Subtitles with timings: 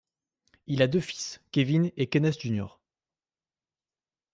[0.65, 2.65] Il a deux fils, Kevin et Kenneth Jr.